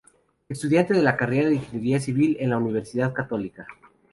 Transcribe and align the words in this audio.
Estudiante 0.49 0.95
de 0.95 1.03
la 1.03 1.15
carrera 1.15 1.49
de 1.49 1.57
Ingeniería 1.57 1.99
Civil 1.99 2.35
en 2.39 2.49
la 2.49 2.57
Universidad 2.57 3.13
Católica. 3.13 3.67